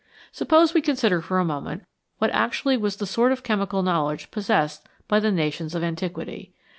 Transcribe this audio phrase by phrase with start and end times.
[0.31, 1.83] Suppose we consider for a moment
[2.17, 6.55] what actually was the sort of chemical knowledge possessed by the nations of antiquity.